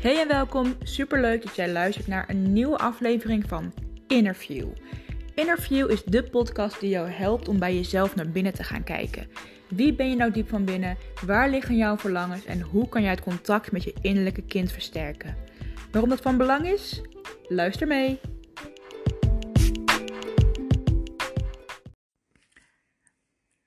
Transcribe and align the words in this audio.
Hey 0.00 0.20
en 0.20 0.28
welkom. 0.28 0.76
Superleuk 0.82 1.42
dat 1.42 1.56
jij 1.56 1.72
luistert 1.72 2.06
naar 2.06 2.28
een 2.28 2.52
nieuwe 2.52 2.78
aflevering 2.78 3.44
van 3.48 3.72
Interview. 4.06 4.68
Interview 5.34 5.90
is 5.90 6.02
de 6.04 6.22
podcast 6.22 6.80
die 6.80 6.90
jou 6.90 7.08
helpt 7.08 7.48
om 7.48 7.58
bij 7.58 7.74
jezelf 7.74 8.14
naar 8.14 8.30
binnen 8.30 8.54
te 8.54 8.62
gaan 8.62 8.84
kijken. 8.84 9.28
Wie 9.68 9.94
ben 9.94 10.10
je 10.10 10.16
nou 10.16 10.30
diep 10.30 10.48
van 10.48 10.64
binnen? 10.64 10.96
Waar 11.26 11.50
liggen 11.50 11.76
jouw 11.76 11.96
verlangens 11.96 12.44
en 12.44 12.60
hoe 12.60 12.88
kan 12.88 13.02
jij 13.02 13.10
het 13.10 13.20
contact 13.20 13.72
met 13.72 13.82
je 13.82 13.94
innerlijke 14.00 14.42
kind 14.42 14.72
versterken? 14.72 15.36
Waarom 15.90 16.10
dat 16.10 16.20
van 16.20 16.36
belang 16.36 16.66
is? 16.66 17.00
Luister 17.48 17.86
mee. 17.86 18.20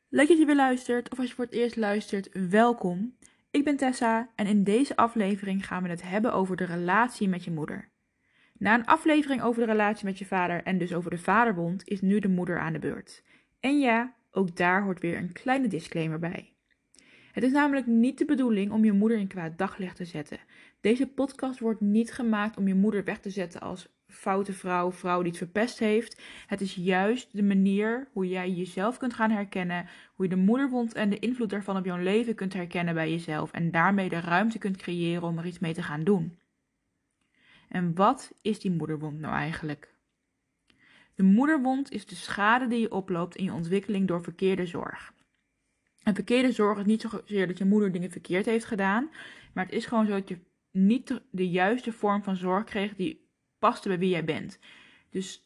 Leuk 0.09 0.27
dat 0.27 0.37
je 0.37 0.45
weer 0.45 0.55
luistert, 0.55 1.11
of 1.11 1.19
als 1.19 1.27
je 1.27 1.33
voor 1.33 1.45
het 1.45 1.53
eerst 1.53 1.75
luistert, 1.75 2.29
welkom. 2.49 3.15
Ik 3.53 3.63
ben 3.63 3.77
Tessa 3.77 4.29
en 4.35 4.47
in 4.47 4.63
deze 4.63 4.95
aflevering 4.95 5.67
gaan 5.67 5.83
we 5.83 5.89
het 5.89 6.01
hebben 6.03 6.33
over 6.33 6.55
de 6.55 6.63
relatie 6.63 7.27
met 7.27 7.43
je 7.43 7.51
moeder. 7.51 7.89
Na 8.57 8.73
een 8.73 8.85
aflevering 8.85 9.41
over 9.41 9.65
de 9.65 9.71
relatie 9.71 10.05
met 10.05 10.17
je 10.17 10.25
vader 10.25 10.63
en 10.63 10.77
dus 10.77 10.93
over 10.93 11.11
de 11.11 11.17
vaderbond 11.17 11.87
is 11.87 12.01
nu 12.01 12.19
de 12.19 12.27
moeder 12.27 12.59
aan 12.59 12.73
de 12.73 12.79
beurt. 12.79 13.23
En 13.59 13.79
ja, 13.79 14.15
ook 14.31 14.55
daar 14.55 14.83
hoort 14.83 14.99
weer 14.99 15.17
een 15.17 15.31
kleine 15.31 15.67
disclaimer 15.67 16.19
bij. 16.19 16.53
Het 17.31 17.43
is 17.43 17.51
namelijk 17.51 17.85
niet 17.85 18.17
de 18.17 18.25
bedoeling 18.25 18.71
om 18.71 18.85
je 18.85 18.91
moeder 18.91 19.17
in 19.17 19.27
kwaad 19.27 19.57
daglicht 19.57 19.95
te 19.95 20.05
zetten. 20.05 20.39
Deze 20.81 21.07
podcast 21.07 21.59
wordt 21.59 21.81
niet 21.81 22.11
gemaakt 22.11 22.57
om 22.57 22.67
je 22.67 22.75
moeder 22.75 23.03
weg 23.03 23.19
te 23.19 23.29
zetten 23.29 23.61
als 23.61 23.89
foute 24.13 24.53
vrouw, 24.53 24.91
vrouw 24.91 25.21
die 25.21 25.29
het 25.29 25.37
verpest 25.37 25.79
heeft. 25.79 26.21
Het 26.47 26.61
is 26.61 26.75
juist 26.75 27.29
de 27.31 27.43
manier 27.43 28.07
hoe 28.11 28.27
jij 28.27 28.51
jezelf 28.51 28.97
kunt 28.97 29.13
gaan 29.13 29.31
herkennen, 29.31 29.87
hoe 30.13 30.25
je 30.25 30.35
de 30.35 30.41
moederwond 30.41 30.93
en 30.93 31.09
de 31.09 31.19
invloed 31.19 31.49
daarvan 31.49 31.77
op 31.77 31.85
jouw 31.85 31.97
leven 31.97 32.35
kunt 32.35 32.53
herkennen 32.53 32.93
bij 32.93 33.11
jezelf 33.11 33.51
en 33.51 33.71
daarmee 33.71 34.09
de 34.09 34.19
ruimte 34.19 34.57
kunt 34.57 34.77
creëren 34.77 35.23
om 35.23 35.37
er 35.37 35.45
iets 35.45 35.59
mee 35.59 35.73
te 35.73 35.83
gaan 35.83 36.03
doen. 36.03 36.37
En 37.69 37.95
wat 37.95 38.33
is 38.41 38.59
die 38.59 38.71
moederwond 38.71 39.19
nou 39.19 39.33
eigenlijk? 39.35 39.93
De 41.15 41.23
moederwond 41.23 41.91
is 41.91 42.05
de 42.05 42.15
schade 42.15 42.67
die 42.67 42.79
je 42.79 42.91
oploopt 42.91 43.35
in 43.35 43.43
je 43.43 43.53
ontwikkeling 43.53 44.07
door 44.07 44.23
verkeerde 44.23 44.65
zorg. 44.65 45.13
En 46.03 46.15
verkeerde 46.15 46.51
zorg 46.51 46.79
is 46.79 46.85
niet 46.85 47.01
zozeer 47.01 47.47
dat 47.47 47.57
je 47.57 47.65
moeder 47.65 47.91
dingen 47.91 48.11
verkeerd 48.11 48.45
heeft 48.45 48.65
gedaan, 48.65 49.09
maar 49.53 49.65
het 49.65 49.73
is 49.73 49.85
gewoon 49.85 50.05
zo 50.05 50.11
dat 50.11 50.29
je 50.29 50.37
niet 50.71 51.21
de 51.29 51.49
juiste 51.49 51.91
vorm 51.91 52.23
van 52.23 52.35
zorg 52.35 52.63
kreeg 52.63 52.95
die 52.95 53.22
paste 53.63 53.87
bij 53.87 53.99
wie 53.99 54.09
jij 54.09 54.25
bent. 54.25 54.59
Dus 55.09 55.43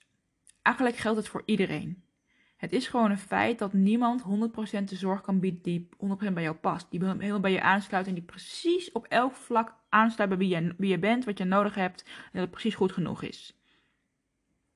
eigenlijk 0.62 0.98
geldt 0.98 1.18
het 1.18 1.28
voor 1.28 1.44
iedereen. 1.46 2.04
Het 2.56 2.72
is 2.72 2.88
gewoon 2.88 3.12
een 3.12 3.18
feit 3.18 3.60
dat 3.60 3.74
niemand 3.74 4.22
100% 4.22 4.84
de 4.84 4.96
zorg 4.96 5.22
kan 5.22 5.40
bieden 5.40 5.62
die 5.62 5.90
100% 6.30 6.34
bij 6.34 6.44
jou 6.44 6.56
past. 6.56 6.88
Die 6.90 7.06
helemaal 7.06 7.40
bij 7.40 7.52
je 7.52 7.62
aansluit 7.62 8.08
en 8.08 8.14
die 8.14 8.24
precies 8.24 8.92
op 8.92 9.06
elk 9.06 9.36
vlak 9.36 9.76
aansluit 9.90 10.30
bij 10.30 10.38
wie 10.38 10.48
je, 10.48 10.76
wie 10.78 10.90
je 10.90 11.00
bent, 11.00 11.26
wat 11.26 11.38
je 11.38 11.44
nodig 11.44 11.76
hebt 11.76 12.04
en 12.04 12.30
dat 12.32 12.42
het 12.42 12.52
precies 12.52 12.76
goed 12.76 12.92
genoeg 12.92 13.22
is. 13.22 13.60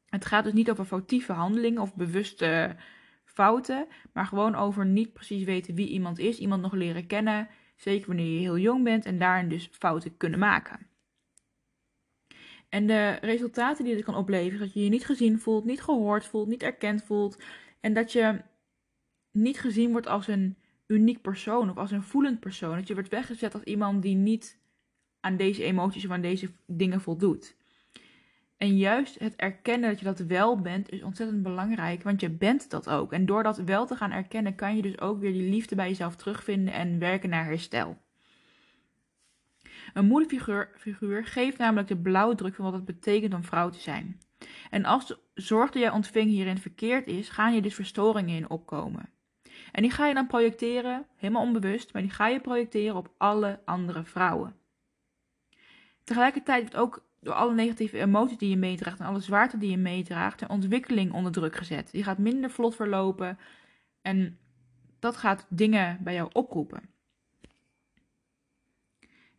Het 0.05 0.25
gaat 0.25 0.43
dus 0.43 0.53
niet 0.53 0.69
over 0.69 0.85
foutieve 0.85 1.33
handelingen 1.33 1.81
of 1.81 1.95
bewuste 1.95 2.75
fouten, 3.25 3.87
maar 4.13 4.25
gewoon 4.25 4.55
over 4.55 4.85
niet 4.85 5.13
precies 5.13 5.43
weten 5.43 5.75
wie 5.75 5.87
iemand 5.87 6.19
is, 6.19 6.39
iemand 6.39 6.61
nog 6.61 6.73
leren 6.73 7.07
kennen, 7.07 7.47
zeker 7.75 8.07
wanneer 8.07 8.33
je 8.33 8.39
heel 8.39 8.57
jong 8.57 8.83
bent 8.83 9.05
en 9.05 9.19
daarin 9.19 9.49
dus 9.49 9.69
fouten 9.71 10.17
kunnen 10.17 10.39
maken. 10.39 10.90
En 12.71 12.87
de 12.87 13.17
resultaten 13.21 13.85
die 13.85 13.95
dit 13.95 14.03
kan 14.03 14.15
opleveren, 14.15 14.59
dat 14.59 14.73
je 14.73 14.83
je 14.83 14.89
niet 14.89 15.05
gezien 15.05 15.39
voelt, 15.39 15.65
niet 15.65 15.81
gehoord 15.81 16.25
voelt, 16.25 16.47
niet 16.47 16.63
erkend 16.63 17.03
voelt. 17.03 17.41
En 17.79 17.93
dat 17.93 18.11
je 18.11 18.41
niet 19.31 19.59
gezien 19.59 19.91
wordt 19.91 20.07
als 20.07 20.27
een 20.27 20.57
uniek 20.87 21.21
persoon 21.21 21.69
of 21.69 21.77
als 21.77 21.91
een 21.91 22.03
voelend 22.03 22.39
persoon. 22.39 22.75
Dat 22.75 22.87
je 22.87 22.93
wordt 22.93 23.09
weggezet 23.09 23.53
als 23.53 23.63
iemand 23.63 24.01
die 24.01 24.15
niet 24.15 24.59
aan 25.19 25.37
deze 25.37 25.63
emoties 25.63 26.05
of 26.05 26.11
aan 26.11 26.21
deze 26.21 26.51
dingen 26.65 27.01
voldoet. 27.01 27.55
En 28.57 28.77
juist 28.77 29.19
het 29.19 29.35
erkennen 29.35 29.89
dat 29.89 29.99
je 29.99 30.05
dat 30.05 30.19
wel 30.19 30.61
bent 30.61 30.91
is 30.91 31.03
ontzettend 31.03 31.43
belangrijk, 31.43 32.03
want 32.03 32.21
je 32.21 32.29
bent 32.29 32.69
dat 32.69 32.89
ook. 32.89 33.13
En 33.13 33.25
door 33.25 33.43
dat 33.43 33.57
wel 33.57 33.85
te 33.85 33.95
gaan 33.95 34.11
erkennen, 34.11 34.55
kan 34.55 34.75
je 34.75 34.81
dus 34.81 34.99
ook 34.99 35.19
weer 35.19 35.33
die 35.33 35.49
liefde 35.49 35.75
bij 35.75 35.87
jezelf 35.87 36.15
terugvinden 36.15 36.73
en 36.73 36.99
werken 36.99 37.29
naar 37.29 37.45
herstel. 37.45 38.00
Een 39.93 40.05
moederfiguur 40.05 41.25
geeft 41.25 41.57
namelijk 41.57 41.87
de 41.87 41.97
blauwdruk 41.97 42.55
van 42.55 42.65
wat 42.65 42.73
het 42.73 42.85
betekent 42.85 43.33
om 43.33 43.43
vrouw 43.43 43.69
te 43.69 43.79
zijn. 43.79 44.19
En 44.69 44.85
als 44.85 45.07
de 45.07 45.19
zorg 45.33 45.71
die 45.71 45.81
jij 45.81 45.91
ontving 45.91 46.29
hierin 46.29 46.57
verkeerd 46.57 47.07
is, 47.07 47.29
gaan 47.29 47.53
je 47.53 47.61
dus 47.61 47.75
verstoringen 47.75 48.35
in 48.35 48.49
opkomen. 48.49 49.09
En 49.71 49.81
die 49.81 49.91
ga 49.91 50.07
je 50.07 50.13
dan 50.13 50.27
projecteren, 50.27 51.05
helemaal 51.15 51.43
onbewust, 51.43 51.93
maar 51.93 52.01
die 52.01 52.11
ga 52.11 52.27
je 52.27 52.39
projecteren 52.39 52.95
op 52.95 53.13
alle 53.17 53.59
andere 53.65 54.03
vrouwen. 54.03 54.55
Tegelijkertijd 56.03 56.61
wordt 56.61 56.75
ook 56.75 57.09
door 57.19 57.33
alle 57.33 57.53
negatieve 57.53 57.99
emoties 57.99 58.37
die 58.37 58.49
je 58.49 58.57
meedraagt 58.57 58.99
en 58.99 59.05
alle 59.05 59.19
zwaarte 59.19 59.57
die 59.57 59.69
je 59.69 59.77
meedraagt, 59.77 60.39
de 60.39 60.47
ontwikkeling 60.47 61.13
onder 61.13 61.31
druk 61.31 61.55
gezet. 61.55 61.91
Die 61.91 62.03
gaat 62.03 62.17
minder 62.17 62.49
vlot 62.49 62.75
verlopen 62.75 63.39
en 64.01 64.39
dat 64.99 65.17
gaat 65.17 65.45
dingen 65.49 65.97
bij 66.03 66.13
jou 66.13 66.29
oproepen. 66.33 66.90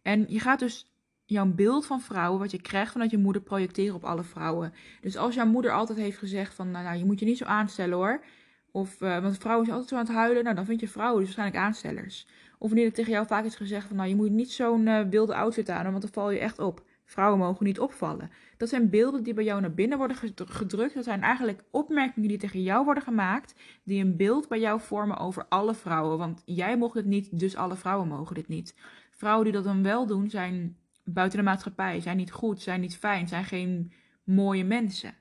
En 0.02 0.24
je 0.28 0.40
gaat 0.40 0.58
dus 0.58 0.86
jouw 1.24 1.46
beeld 1.46 1.86
van 1.86 2.00
vrouwen, 2.00 2.40
wat 2.40 2.50
je 2.50 2.60
krijgt 2.60 2.92
vanuit 2.92 3.10
je 3.10 3.18
moeder, 3.18 3.42
projecteren 3.42 3.94
op 3.94 4.04
alle 4.04 4.22
vrouwen. 4.22 4.72
Dus 5.00 5.16
als 5.16 5.34
jouw 5.34 5.46
moeder 5.46 5.72
altijd 5.72 5.98
heeft 5.98 6.18
gezegd 6.18 6.54
van, 6.54 6.70
nou, 6.70 6.84
nou 6.84 6.96
je 6.96 7.04
moet 7.04 7.18
je 7.18 7.24
niet 7.26 7.38
zo 7.38 7.44
aanstellen 7.44 7.96
hoor. 7.96 8.24
Of, 8.70 9.00
uh, 9.00 9.22
want 9.22 9.38
vrouwen 9.38 9.66
zijn 9.66 9.78
altijd 9.78 9.88
zo 9.88 9.96
aan 9.96 10.06
het 10.06 10.14
huilen, 10.14 10.44
nou 10.44 10.56
dan 10.56 10.64
vind 10.64 10.80
je 10.80 10.88
vrouwen 10.88 11.24
dus 11.24 11.34
waarschijnlijk 11.34 11.64
aanstellers. 11.64 12.26
Of 12.58 12.68
wanneer 12.68 12.86
er 12.86 12.92
tegen 12.92 13.12
jou 13.12 13.26
vaak 13.26 13.44
is 13.44 13.54
gezegd 13.54 13.86
van, 13.86 13.96
nou 13.96 14.08
je 14.08 14.14
moet 14.14 14.30
niet 14.30 14.52
zo'n 14.52 14.86
uh, 14.86 15.00
wilde 15.10 15.34
outfit 15.34 15.68
aan, 15.70 15.90
want 15.90 16.02
dan 16.02 16.12
val 16.12 16.30
je 16.30 16.38
echt 16.38 16.58
op. 16.58 16.84
Vrouwen 17.12 17.38
mogen 17.38 17.64
niet 17.66 17.80
opvallen. 17.80 18.30
Dat 18.56 18.68
zijn 18.68 18.90
beelden 18.90 19.22
die 19.22 19.34
bij 19.34 19.44
jou 19.44 19.60
naar 19.60 19.74
binnen 19.74 19.98
worden 19.98 20.16
gedrukt. 20.34 20.94
Dat 20.94 21.04
zijn 21.04 21.22
eigenlijk 21.22 21.64
opmerkingen 21.70 22.28
die 22.28 22.38
tegen 22.38 22.62
jou 22.62 22.84
worden 22.84 23.02
gemaakt, 23.02 23.54
die 23.84 24.04
een 24.04 24.16
beeld 24.16 24.48
bij 24.48 24.60
jou 24.60 24.80
vormen 24.80 25.18
over 25.18 25.46
alle 25.48 25.74
vrouwen. 25.74 26.18
Want 26.18 26.42
jij 26.44 26.76
mocht 26.76 26.94
het 26.94 27.04
niet, 27.04 27.38
dus 27.38 27.56
alle 27.56 27.76
vrouwen 27.76 28.08
mogen 28.08 28.34
dit 28.34 28.48
niet. 28.48 28.76
Vrouwen 29.10 29.44
die 29.44 29.52
dat 29.52 29.64
dan 29.64 29.82
wel 29.82 30.06
doen, 30.06 30.30
zijn 30.30 30.76
buiten 31.04 31.38
de 31.38 31.44
maatschappij, 31.44 32.00
zijn 32.00 32.16
niet 32.16 32.32
goed, 32.32 32.60
zijn 32.62 32.80
niet 32.80 32.96
fijn, 32.96 33.28
zijn 33.28 33.44
geen 33.44 33.92
mooie 34.24 34.64
mensen. 34.64 35.14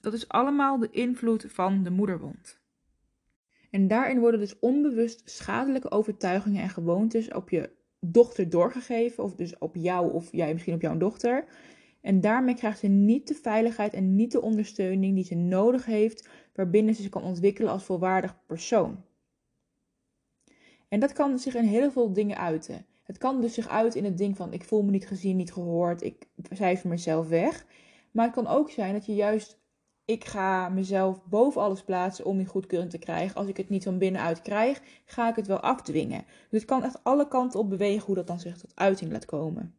Dat 0.00 0.12
is 0.12 0.28
allemaal 0.28 0.78
de 0.78 0.90
invloed 0.90 1.44
van 1.48 1.82
de 1.82 1.90
moederwond. 1.90 2.60
En 3.70 3.88
daarin 3.88 4.18
worden 4.18 4.40
dus 4.40 4.58
onbewust 4.58 5.30
schadelijke 5.30 5.90
overtuigingen 5.90 6.62
en 6.62 6.70
gewoontes 6.70 7.32
op 7.32 7.50
je 7.50 7.78
dochter 8.00 8.50
doorgegeven, 8.50 9.24
of 9.24 9.34
dus 9.34 9.58
op 9.58 9.76
jou 9.76 10.12
of 10.12 10.32
jij 10.32 10.52
misschien 10.52 10.74
op 10.74 10.80
jouw 10.80 10.96
dochter. 10.96 11.44
En 12.00 12.20
daarmee 12.20 12.54
krijgt 12.54 12.78
ze 12.78 12.86
niet 12.86 13.28
de 13.28 13.34
veiligheid 13.34 13.94
en 13.94 14.14
niet 14.14 14.32
de 14.32 14.42
ondersteuning 14.42 15.14
die 15.14 15.24
ze 15.24 15.34
nodig 15.34 15.84
heeft, 15.84 16.28
waarbinnen 16.54 16.94
ze 16.94 17.02
zich 17.02 17.10
kan 17.10 17.22
ontwikkelen 17.22 17.72
als 17.72 17.84
volwaardig 17.84 18.36
persoon. 18.46 19.04
En 20.88 21.00
dat 21.00 21.12
kan 21.12 21.38
zich 21.38 21.54
in 21.54 21.64
heel 21.64 21.90
veel 21.90 22.12
dingen 22.12 22.36
uiten. 22.36 22.86
Het 23.02 23.18
kan 23.18 23.40
dus 23.40 23.54
zich 23.54 23.68
uit 23.68 23.94
in 23.94 24.04
het 24.04 24.18
ding 24.18 24.36
van 24.36 24.52
ik 24.52 24.64
voel 24.64 24.82
me 24.82 24.90
niet 24.90 25.06
gezien, 25.06 25.36
niet 25.36 25.52
gehoord, 25.52 26.02
ik 26.02 26.26
cijfer 26.50 26.88
mezelf 26.88 27.28
weg. 27.28 27.66
Maar 28.10 28.24
het 28.24 28.34
kan 28.34 28.46
ook 28.46 28.70
zijn 28.70 28.92
dat 28.92 29.06
je 29.06 29.14
juist, 29.14 29.59
ik 30.10 30.24
ga 30.24 30.68
mezelf 30.68 31.24
boven 31.24 31.60
alles 31.60 31.82
plaatsen 31.82 32.24
om 32.24 32.36
die 32.36 32.46
goedkeuring 32.46 32.90
te 32.90 32.98
krijgen. 32.98 33.36
Als 33.36 33.46
ik 33.46 33.56
het 33.56 33.68
niet 33.68 33.84
van 33.84 33.98
binnenuit 33.98 34.42
krijg, 34.42 34.80
ga 35.04 35.28
ik 35.28 35.36
het 35.36 35.46
wel 35.46 35.60
afdwingen. 35.60 36.24
Dus 36.50 36.60
het 36.60 36.70
kan 36.70 36.84
echt 36.84 37.04
alle 37.04 37.28
kanten 37.28 37.60
op 37.60 37.70
bewegen 37.70 38.06
hoe 38.06 38.14
dat 38.14 38.26
dan 38.26 38.40
zich 38.40 38.58
tot 38.58 38.72
uiting 38.74 39.12
laat 39.12 39.24
komen. 39.24 39.74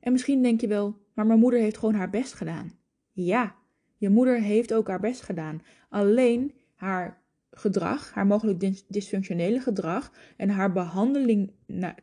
En 0.00 0.12
misschien 0.12 0.42
denk 0.42 0.60
je 0.60 0.66
wel, 0.66 0.96
maar 1.14 1.26
mijn 1.26 1.38
moeder 1.38 1.60
heeft 1.60 1.78
gewoon 1.78 1.94
haar 1.94 2.10
best 2.10 2.32
gedaan. 2.32 2.72
Ja, 3.12 3.54
je 3.96 4.08
moeder 4.10 4.40
heeft 4.40 4.74
ook 4.74 4.88
haar 4.88 5.00
best 5.00 5.22
gedaan. 5.22 5.62
Alleen 5.88 6.54
haar 6.74 7.22
gedrag, 7.50 8.12
haar 8.12 8.26
mogelijk 8.26 8.82
dysfunctionele 8.88 9.60
gedrag 9.60 10.12
en 10.36 10.48
haar 10.48 10.72
behandeling 10.72 11.52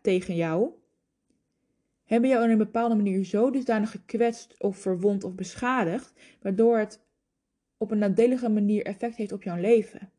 tegen 0.01 0.36
jou, 0.36 0.69
hebben 2.04 2.30
jou 2.30 2.44
in 2.44 2.50
een 2.50 2.57
bepaalde 2.57 2.95
manier 2.95 3.25
zo 3.25 3.51
dusdanig 3.51 3.92
gekwetst 3.92 4.56
of 4.57 4.77
verwond 4.77 5.24
of 5.24 5.36
beschadigd, 5.36 6.13
waardoor 6.42 6.77
het 6.77 7.10
op 7.81 7.92
een 7.92 7.98
nadelige 7.98 8.50
manier 8.50 8.86
effect 8.86 9.16
heeft 9.16 9.31
op 9.31 9.44
jouw 9.44 9.57
leven. 9.57 10.12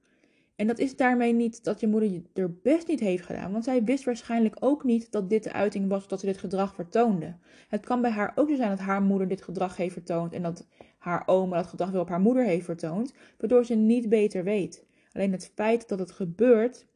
En 0.56 0.66
dat 0.66 0.78
is 0.78 0.96
daarmee 0.96 1.32
niet 1.32 1.64
dat 1.64 1.80
je 1.80 1.86
moeder 1.86 2.10
je 2.10 2.22
er 2.34 2.54
best 2.62 2.88
niet 2.88 3.00
heeft 3.00 3.26
gedaan, 3.26 3.52
want 3.52 3.64
zij 3.64 3.84
wist 3.84 4.04
waarschijnlijk 4.04 4.56
ook 4.60 4.84
niet 4.84 5.12
dat 5.12 5.30
dit 5.30 5.44
de 5.44 5.52
uiting 5.52 5.88
was 5.88 6.08
dat 6.08 6.20
ze 6.20 6.26
dit 6.26 6.38
gedrag 6.38 6.74
vertoonde. 6.74 7.36
Het 7.68 7.84
kan 7.84 8.00
bij 8.00 8.10
haar 8.10 8.32
ook 8.34 8.48
zo 8.48 8.54
zijn 8.54 8.68
dat 8.68 8.78
haar 8.78 9.02
moeder 9.02 9.28
dit 9.28 9.42
gedrag 9.42 9.76
heeft 9.76 9.92
vertoond 9.92 10.32
en 10.32 10.42
dat 10.42 10.66
haar 10.98 11.22
oma 11.26 11.56
dat 11.56 11.66
gedrag 11.66 11.90
weer 11.90 12.00
op 12.00 12.08
haar 12.08 12.20
moeder 12.20 12.44
heeft 12.44 12.64
vertoond, 12.64 13.14
waardoor 13.38 13.64
ze 13.64 13.74
niet 13.74 14.08
beter 14.08 14.44
weet. 14.44 14.86
Alleen 15.12 15.32
het 15.32 15.52
feit 15.54 15.88
dat 15.88 15.98
het 15.98 16.12
gebeurt, 16.12 16.86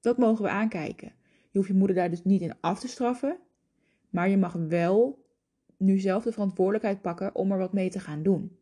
dat 0.00 0.18
mogen 0.18 0.44
we 0.44 0.50
aankijken. 0.50 1.12
Je 1.50 1.58
hoeft 1.58 1.68
je 1.68 1.74
moeder 1.74 1.96
daar 1.96 2.10
dus 2.10 2.24
niet 2.24 2.42
in 2.42 2.54
af 2.60 2.80
te 2.80 2.88
straffen, 2.88 3.36
maar 4.10 4.28
je 4.28 4.36
mag 4.36 4.52
wel 4.52 5.24
nu 5.76 5.98
zelf 5.98 6.24
de 6.24 6.32
verantwoordelijkheid 6.32 7.02
pakken 7.02 7.34
om 7.34 7.52
er 7.52 7.58
wat 7.58 7.72
mee 7.72 7.90
te 7.90 8.00
gaan 8.00 8.22
doen. 8.22 8.59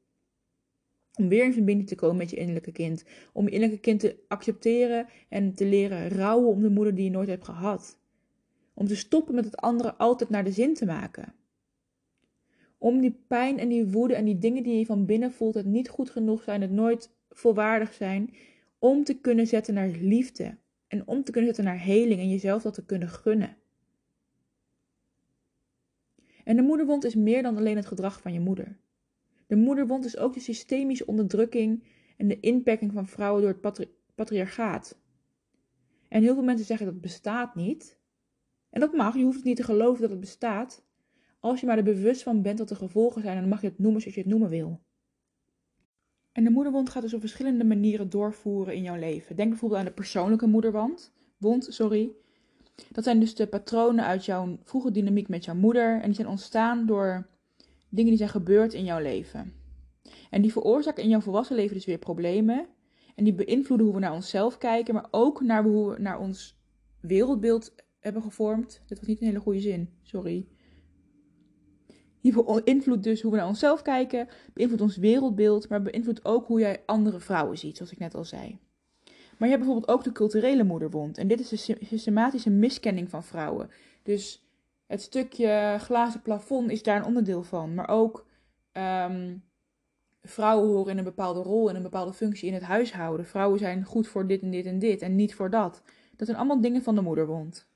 Om 1.19 1.29
weer 1.29 1.45
in 1.45 1.53
verbinding 1.53 1.89
te 1.89 1.95
komen 1.95 2.17
met 2.17 2.31
je 2.31 2.37
innerlijke 2.37 2.73
kind. 2.73 3.05
Om 3.33 3.45
je 3.45 3.51
innerlijke 3.51 3.83
kind 3.83 4.01
te 4.01 4.17
accepteren 4.29 5.07
en 5.29 5.55
te 5.55 5.67
leren 5.67 6.09
rouwen 6.09 6.49
om 6.49 6.63
de 6.63 6.71
moeder 6.71 6.95
die 6.95 7.05
je 7.05 7.11
nooit 7.11 7.29
hebt 7.29 7.45
gehad. 7.45 7.99
Om 8.75 8.87
te 8.87 8.97
stoppen 8.97 9.35
met 9.35 9.45
het 9.45 9.57
andere 9.57 9.95
altijd 9.95 10.31
naar 10.31 10.45
de 10.45 10.53
zin 10.53 10.75
te 10.75 10.87
maken. 10.87 11.35
Om 12.79 13.01
die 13.01 13.23
pijn 13.27 13.59
en 13.59 13.69
die 13.69 13.87
woede 13.87 14.15
en 14.15 14.25
die 14.25 14.39
dingen 14.39 14.63
die 14.63 14.79
je 14.79 14.87
van 14.87 15.07
binnen 15.07 15.33
voelt, 15.33 15.55
het 15.55 15.67
niet 15.67 15.89
goed 15.89 16.11
genoeg 16.11 16.43
zijn, 16.43 16.61
het 16.61 16.71
nooit 16.71 17.11
volwaardig 17.31 17.93
zijn, 17.93 18.35
om 18.79 19.05
te 19.05 19.21
kunnen 19.21 19.47
zetten 19.47 19.75
naar 19.75 19.89
liefde. 19.89 20.57
En 20.89 21.07
om 21.07 21.25
te 21.25 21.31
kunnen 21.31 21.55
zetten 21.55 21.65
naar 21.65 21.85
heling 21.85 22.21
en 22.21 22.29
jezelf 22.29 22.63
dat 22.63 22.75
te 22.75 22.85
kunnen 22.85 23.09
gunnen. 23.09 23.57
En 26.45 26.57
de 26.57 26.63
moederwond 26.63 27.05
is 27.05 27.15
meer 27.15 27.43
dan 27.43 27.57
alleen 27.57 27.77
het 27.77 27.87
gedrag 27.87 28.21
van 28.21 28.33
je 28.33 28.41
moeder. 28.41 28.77
De 29.49 29.57
moederwond 29.57 30.05
is 30.05 30.17
ook 30.17 30.35
de 30.35 30.41
systemische 30.41 31.07
onderdrukking 31.07 31.85
en 32.17 32.29
de 32.29 32.41
inperking 32.41 32.93
van 32.93 33.07
vrouwen 33.07 33.43
door 33.43 33.73
het 33.73 33.89
patriarchaat. 34.15 35.01
En 36.09 36.23
heel 36.23 36.35
veel 36.35 36.43
mensen 36.43 36.67
zeggen 36.67 36.87
dat 36.87 37.01
bestaat 37.01 37.55
niet. 37.55 37.99
En 38.71 38.81
dat 38.81 38.93
mag, 38.93 39.17
je 39.17 39.23
hoeft 39.23 39.37
het 39.37 39.45
niet 39.45 39.57
te 39.57 39.63
geloven 39.63 40.01
dat 40.01 40.11
het 40.11 40.21
bestaat. 40.21 40.87
Als 41.41 41.61
je 41.61 41.67
maar 41.67 41.77
er 41.77 41.85
bewust 41.85 42.23
van 42.23 42.43
bent 42.43 42.59
dat 42.59 42.71
er 42.71 42.77
gevolgen 42.77 43.23
zijn, 43.23 43.41
dan 43.41 43.49
mag 43.49 43.61
je 43.61 43.69
het 43.69 43.79
noemen 43.79 44.01
zoals 44.01 44.17
je 44.17 44.23
het 44.23 44.31
noemen 44.31 44.49
wil. 44.49 44.81
En 46.33 46.45
de 46.45 46.51
moederwond 46.51 46.91
gaat 46.91 47.03
dus 47.03 47.15
op 47.15 47.21
verschillende 47.21 47.65
manieren 47.65 48.11
doorvoeren 48.11 48.75
in 48.75 48.83
jouw 48.83 48.97
leven. 48.97 49.37
Denk 49.37 49.49
bijvoorbeeld 49.49 49.81
aan 49.81 49.87
de 49.87 49.93
persoonlijke 49.93 50.47
moederwond. 50.47 51.13
Wond, 51.37 51.67
sorry. 51.71 52.13
Dat 52.93 53.05
zijn 53.05 53.21
dus 53.21 53.35
de 53.35 53.47
patronen 53.47 54.05
uit 54.05 54.25
jouw 54.25 54.59
vroege 54.63 54.91
dynamiek 54.91 55.29
met 55.29 55.45
jouw 55.45 55.55
moeder. 55.55 55.95
En 55.95 56.07
die 56.07 56.15
zijn 56.15 56.29
ontstaan 56.29 56.87
door 56.87 57.29
dingen 57.89 58.09
die 58.09 58.19
zijn 58.19 58.29
gebeurd 58.29 58.75
in 58.75 58.85
jouw 58.85 59.01
leven. 59.01 59.53
En 60.31 60.43
die 60.43 60.53
veroorzaken 60.53 61.03
in 61.03 61.09
jouw 61.09 61.21
volwassen 61.21 61.57
leven 61.57 61.75
dus 61.75 61.85
weer 61.85 61.99
problemen. 61.99 62.67
En 63.15 63.25
die 63.25 63.35
beïnvloeden 63.35 63.87
hoe 63.87 63.95
we 63.95 64.01
naar 64.01 64.13
onszelf 64.13 64.59
kijken, 64.59 64.95
maar 64.95 65.09
ook 65.11 65.41
naar 65.41 65.63
hoe 65.63 65.91
we 65.91 66.01
naar 66.01 66.19
ons 66.19 66.59
wereldbeeld 67.01 67.75
hebben 68.01 68.23
gevormd. 68.23 68.83
Dit 68.87 68.99
was 68.99 69.09
niet 69.09 69.21
een 69.21 69.27
hele 69.27 69.41
goede 69.41 69.61
zin, 69.61 69.91
sorry. 70.03 70.47
Die 72.21 72.45
beïnvloedt 72.45 73.03
dus 73.03 73.23
hoe 73.23 73.31
we 73.31 73.37
naar 73.37 73.47
onszelf 73.47 73.83
kijken, 73.83 74.29
beïnvloedt 74.53 74.83
ons 74.83 74.97
wereldbeeld, 74.97 75.69
maar 75.69 75.83
beïnvloedt 75.83 76.25
ook 76.25 76.47
hoe 76.47 76.61
jij 76.61 76.83
andere 76.87 77.21
vrouwen 77.21 77.59
ziet, 77.59 77.77
zoals 77.77 77.93
ik 77.93 77.99
net 77.99 78.15
al 78.15 78.25
zei. 78.25 78.59
Maar 79.39 79.49
je 79.49 79.55
hebt 79.55 79.67
bijvoorbeeld 79.67 79.89
ook 79.89 80.05
de 80.05 80.13
culturele 80.13 80.65
moederwond. 80.65 81.19
En 81.19 81.29
dit 81.29 81.41
is 81.41 81.49
de 81.49 81.77
systematische 81.81 82.51
miskenning 82.51 83.11
van 83.11 83.25
vrouwen. 83.25 83.71
Dus 84.03 84.48
het 84.89 85.03
stukje 85.03 85.77
glazen 85.79 86.23
plafond 86.23 86.71
is 86.71 86.83
daar 86.83 86.97
een 86.97 87.05
onderdeel 87.05 87.43
van. 87.43 87.75
Maar 87.75 87.89
ook 87.89 88.27
ehm, 88.73 89.37
vrouwen 90.23 90.69
horen 90.69 90.93
in 90.93 90.99
een 90.99 91.05
bepaalde 91.05 91.43
rol, 91.43 91.69
in 91.69 91.77
een 91.77 91.83
bepaalde 91.83 92.13
functie 92.13 92.49
in 92.49 92.55
het 92.55 92.63
huishouden. 92.63 93.27
Vrouwen 93.27 93.59
zijn 93.59 93.85
goed 93.85 94.09
voor 94.09 94.27
dit 94.27 94.43
en 94.43 94.51
dit 94.51 94.67
en 94.67 94.79
dit 94.79 95.03
en 95.03 95.15
niet 95.15 95.35
voor 95.35 95.51
dat. 95.51 95.83
Dat 96.17 96.27
zijn 96.27 96.39
allemaal 96.39 96.61
dingen 96.61 96.83
van 96.83 96.95
de 96.95 97.01
moederwond. 97.01 97.69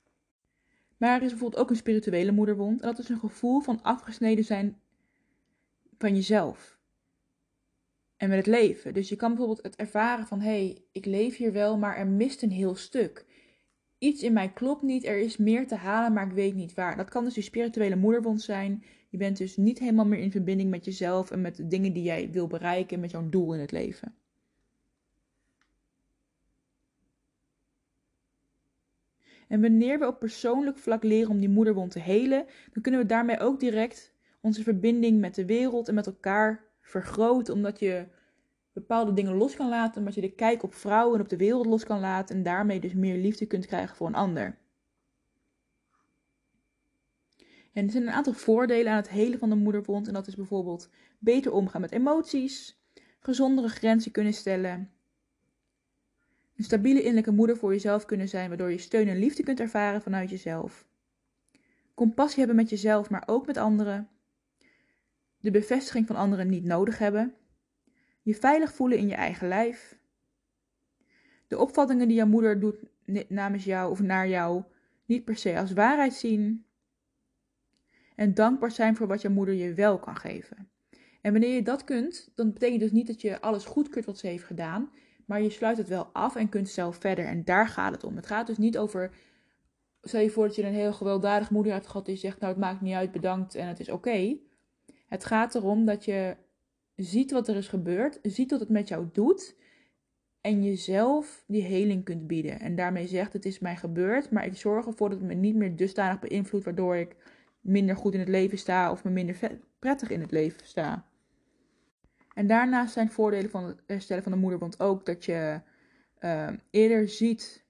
Maar 0.97 1.17
er 1.17 1.23
is 1.23 1.31
bijvoorbeeld 1.31 1.63
ook 1.63 1.71
een 1.71 1.77
spirituele 1.77 2.33
moederwond. 2.33 2.81
En 2.81 2.89
dat 2.89 2.99
is 2.99 3.09
een 3.09 3.19
gevoel 3.19 3.61
van 3.61 3.83
afgesneden 3.83 4.45
zijn 4.45 4.81
van 5.99 6.15
jezelf. 6.15 6.79
En 8.17 8.29
met 8.29 8.39
het 8.39 8.47
leven. 8.47 8.95
Dus 8.95 9.09
je 9.09 9.17
kan 9.17 9.29
bijvoorbeeld 9.29 9.63
het 9.63 9.77
ervaren 9.77 10.27
van: 10.27 10.41
hé, 10.41 10.49
hey, 10.49 10.85
ik 10.93 11.05
leef 11.05 11.37
hier 11.37 11.53
wel, 11.53 11.79
maar 11.79 11.97
er 11.97 12.07
mist 12.07 12.43
een 12.43 12.51
heel 12.51 12.75
stuk. 12.75 13.27
Iets 14.03 14.23
in 14.23 14.33
mij 14.33 14.53
klopt 14.53 14.83
niet, 14.83 15.05
er 15.05 15.19
is 15.19 15.37
meer 15.37 15.67
te 15.67 15.75
halen, 15.75 16.13
maar 16.13 16.27
ik 16.27 16.33
weet 16.33 16.55
niet 16.55 16.75
waar. 16.75 16.97
Dat 16.97 17.09
kan 17.09 17.25
dus 17.25 17.35
je 17.35 17.41
spirituele 17.41 17.97
moederwond 17.97 18.43
zijn. 18.43 18.85
Je 19.09 19.17
bent 19.17 19.37
dus 19.37 19.57
niet 19.57 19.79
helemaal 19.79 20.07
meer 20.07 20.19
in 20.19 20.31
verbinding 20.31 20.71
met 20.71 20.85
jezelf 20.85 21.31
en 21.31 21.41
met 21.41 21.57
de 21.57 21.67
dingen 21.67 21.93
die 21.93 22.03
jij 22.03 22.31
wil 22.31 22.47
bereiken, 22.47 23.01
met 23.01 23.11
jouw 23.11 23.29
doel 23.29 23.55
in 23.55 23.61
het 23.61 23.73
leven. 23.73 24.15
En 29.49 29.61
wanneer 29.61 29.99
we 29.99 30.07
op 30.07 30.19
persoonlijk 30.19 30.79
vlak 30.79 31.03
leren 31.03 31.31
om 31.31 31.41
die 31.41 31.49
moederwond 31.49 31.91
te 31.91 32.01
helen, 32.01 32.47
dan 32.73 32.83
kunnen 32.83 33.01
we 33.01 33.07
daarmee 33.07 33.39
ook 33.39 33.61
direct 33.61 34.15
onze 34.41 34.63
verbinding 34.63 35.21
met 35.21 35.35
de 35.35 35.47
wereld 35.47 35.89
en 35.89 35.95
met 35.95 36.07
elkaar 36.07 36.65
vergroten, 36.81 37.55
omdat 37.55 37.79
je 37.79 38.07
bepaalde 38.73 39.13
dingen 39.13 39.35
los 39.35 39.57
kan 39.57 39.69
laten, 39.69 39.99
omdat 39.99 40.15
je 40.15 40.21
de 40.21 40.35
kijk 40.35 40.63
op 40.63 40.75
vrouwen 40.75 41.15
en 41.15 41.21
op 41.21 41.29
de 41.29 41.37
wereld 41.37 41.67
los 41.67 41.85
kan 41.85 42.01
laten 42.01 42.37
en 42.37 42.43
daarmee 42.43 42.81
dus 42.81 42.95
meer 42.95 43.17
liefde 43.17 43.47
kunt 43.47 43.67
krijgen 43.67 43.97
voor 43.97 44.07
een 44.07 44.15
ander. 44.15 44.59
En 47.73 47.85
er 47.85 47.91
zijn 47.91 48.03
een 48.03 48.13
aantal 48.13 48.33
voordelen 48.33 48.93
aan 48.93 48.97
het 48.97 49.09
helen 49.09 49.39
van 49.39 49.49
de 49.49 49.55
moederwond 49.55 50.07
en 50.07 50.13
dat 50.13 50.27
is 50.27 50.37
bijvoorbeeld 50.37 50.91
beter 51.19 51.53
omgaan 51.53 51.81
met 51.81 51.93
emoties, 51.93 52.83
gezondere 53.21 53.69
grenzen 53.69 54.13
kunnen 54.13 54.33
stellen, 54.33 54.91
een 56.57 56.65
stabiele 56.65 57.01
innerlijke 57.01 57.31
moeder 57.31 57.57
voor 57.57 57.73
jezelf 57.73 58.05
kunnen 58.05 58.29
zijn, 58.29 58.49
waardoor 58.49 58.71
je 58.71 58.79
steun 58.79 59.09
en 59.09 59.19
liefde 59.19 59.43
kunt 59.43 59.61
ervaren 59.61 60.03
vanuit 60.03 60.31
jezelf. 60.31 60.87
Compassie 61.95 62.39
hebben 62.39 62.57
met 62.57 62.71
jezelf, 62.71 63.11
maar 63.11 63.23
ook 63.27 63.47
met 63.47 63.57
anderen. 63.57 64.09
De 65.41 65.51
bevestiging 65.51 66.07
van 66.07 66.17
anderen 66.17 66.49
niet 66.49 66.65
nodig 66.65 66.99
hebben. 66.99 67.35
Je 68.23 68.35
veilig 68.35 68.73
voelen 68.73 68.99
in 68.99 69.09
je 69.09 69.15
eigen 69.15 69.49
lijf. 69.49 69.99
De 71.49 71.59
opvattingen 71.59 72.09
die 72.09 72.17
jouw 72.17 72.27
moeder 72.27 72.61
doet 72.61 72.77
namens 73.29 73.65
jou 73.65 73.91
of 73.91 74.01
naar 74.01 74.29
jou 74.29 74.63
niet 75.05 75.25
per 75.25 75.37
se 75.37 75.59
als 75.59 75.73
waarheid 75.73 76.15
zien. 76.15 76.65
En 78.15 78.35
dankbaar 78.35 78.71
zijn 78.71 78.97
voor 78.97 79.07
wat 79.07 79.23
jouw 79.23 79.33
moeder 79.33 79.55
je 79.55 79.75
wel 79.75 79.99
kan 79.99 80.17
geven. 80.17 80.71
En 81.21 81.33
wanneer 81.33 81.55
je 81.55 81.63
dat 81.63 81.85
kunt, 81.85 82.31
dan 82.35 82.53
betekent 82.53 82.81
dus 82.81 82.93
niet 82.93 83.07
dat 83.07 83.21
je 83.21 83.41
alles 83.41 83.65
goedkeurt 83.65 84.05
wat 84.05 84.19
ze 84.19 84.27
heeft 84.27 84.45
gedaan. 84.45 84.91
Maar 85.27 85.43
je 85.43 85.51
sluit 85.51 85.77
het 85.77 85.89
wel 85.89 86.05
af 86.13 86.37
en 86.37 86.49
kunt 86.49 86.69
zelf 86.69 86.97
verder. 86.97 87.25
En 87.25 87.45
daar 87.45 87.69
gaat 87.69 87.93
het 87.93 88.05
om. 88.05 88.17
Het 88.17 88.27
gaat 88.27 88.47
dus 88.47 88.59
niet 88.59 88.79
over. 88.79 89.15
Stel 90.03 90.21
je 90.21 90.31
voor 90.31 90.47
dat 90.47 90.57
je 90.57 90.67
een 90.67 90.73
heel 90.73 90.93
gewelddadige 90.93 91.53
moeder 91.53 91.73
hebt 91.73 91.87
gehad 91.87 92.07
die 92.07 92.17
zegt: 92.17 92.41
Nou, 92.41 92.53
het 92.53 92.63
maakt 92.63 92.81
niet 92.81 92.95
uit, 92.95 93.13
bedankt 93.13 93.55
en 93.55 93.69
het 93.69 93.81
is 93.81 93.89
oké. 93.89 94.37
Het 95.09 95.25
gaat 95.25 95.55
erom 95.55 95.85
dat 95.85 96.05
je 96.05 96.37
ziet 97.05 97.31
wat 97.31 97.49
er 97.49 97.57
is 97.57 97.69
gebeurd, 97.69 98.19
ziet 98.23 98.51
wat 98.51 98.61
het 98.61 98.69
met 98.69 98.89
jou 98.89 99.09
doet. 99.13 99.57
En 100.41 100.65
jezelf 100.65 101.45
die 101.47 101.63
heling 101.63 102.05
kunt 102.05 102.27
bieden. 102.27 102.61
En 102.61 102.77
daarmee 102.77 103.07
zegt: 103.07 103.33
Het 103.33 103.45
is 103.45 103.59
mij 103.59 103.77
gebeurd, 103.77 104.31
maar 104.31 104.47
ik 104.47 104.57
zorg 104.57 104.87
ervoor 104.87 105.11
dat 105.11 105.19
het 105.19 105.29
me 105.29 105.35
niet 105.35 105.55
meer 105.55 105.77
dusdanig 105.77 106.21
beïnvloedt, 106.21 106.65
waardoor 106.65 106.97
ik 106.97 107.17
minder 107.61 107.97
goed 107.97 108.15
in 108.15 108.21
het 108.21 108.29
leven 108.29 108.59
sta 108.59 108.91
of 108.91 109.05
me 109.05 109.11
minder 109.11 109.59
prettig 109.79 110.11
in 110.11 110.21
het 110.21 110.31
leven 110.31 110.67
sta. 110.67 111.07
En 112.35 112.47
daarnaast 112.47 112.93
zijn 112.93 113.11
voordelen 113.11 113.51
van 113.51 113.65
het 113.65 113.83
herstellen 113.87 114.23
van 114.23 114.33
de 114.33 114.39
moederbond 114.39 114.81
ook 114.81 115.07
dat 115.07 115.25
je 115.25 115.61
uh, 116.21 116.49
eerder 116.71 117.09
ziet 117.09 117.65